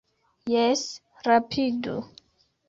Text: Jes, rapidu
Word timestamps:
Jes, 0.53 0.81
rapidu 1.27 1.95